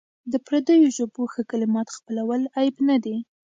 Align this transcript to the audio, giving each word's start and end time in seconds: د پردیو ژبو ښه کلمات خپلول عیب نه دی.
د 0.31 0.33
پردیو 0.45 0.93
ژبو 0.97 1.23
ښه 1.33 1.41
کلمات 1.51 1.87
خپلول 1.97 2.41
عیب 2.57 2.75
نه 2.89 2.97
دی. 3.03 3.17